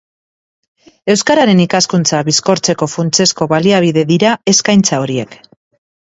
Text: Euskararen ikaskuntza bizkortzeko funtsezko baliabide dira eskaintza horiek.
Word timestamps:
Euskararen 1.13 1.59
ikaskuntza 1.65 2.21
bizkortzeko 2.29 2.87
funtsezko 2.93 3.47
baliabide 3.51 4.05
dira 4.13 4.31
eskaintza 4.53 5.01
horiek. 5.05 5.37